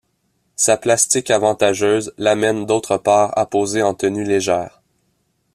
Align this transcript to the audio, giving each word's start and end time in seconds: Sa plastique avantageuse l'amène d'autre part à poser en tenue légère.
Sa 0.55 0.77
plastique 0.77 1.29
avantageuse 1.29 2.11
l'amène 2.17 2.65
d'autre 2.65 2.97
part 2.97 3.37
à 3.37 3.45
poser 3.45 3.83
en 3.83 3.93
tenue 3.93 4.23
légère. 4.23 4.81